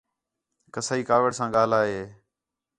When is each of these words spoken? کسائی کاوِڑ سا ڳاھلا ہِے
کسائی 0.73 1.03
کاوِڑ 1.09 1.31
سا 1.37 1.45
ڳاھلا 1.53 1.79
ہِے 1.91 2.01